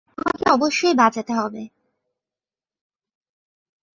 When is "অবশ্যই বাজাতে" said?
0.51-1.33